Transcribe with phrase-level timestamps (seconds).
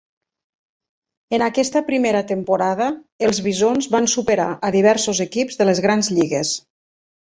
[1.37, 2.89] En aquesta primera temporada,
[3.29, 6.61] els Bisons van superar a diversos equips de les grans lligues.